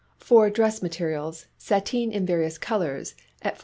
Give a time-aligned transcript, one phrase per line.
[0.17, 3.13] For dress materials, sateen, in various colours,
[3.43, 3.59] at 4|d.